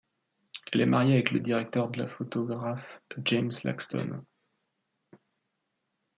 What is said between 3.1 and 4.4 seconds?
James Laxton.